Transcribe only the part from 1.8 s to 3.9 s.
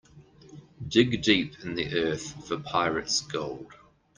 earth for pirate's gold.